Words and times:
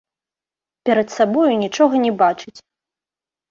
Перад 0.89 1.07
сабою 1.17 1.53
нічога 1.65 1.95
не 2.07 2.11
бачыць. 2.25 2.57